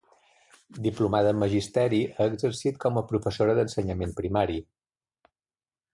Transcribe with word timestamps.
Diplomada 0.85 1.33
en 1.33 1.39
magisteri, 1.41 1.99
ha 2.17 2.27
exercit 2.31 2.81
com 2.87 2.97
a 2.97 3.05
professora 3.13 3.57
d'ensenyament 3.61 4.17
primari. 4.23 4.61